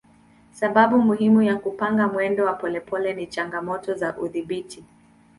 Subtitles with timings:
[0.51, 4.83] Sababu muhimu ya kupanga mwendo wa polepole ni changamoto za udhibiti.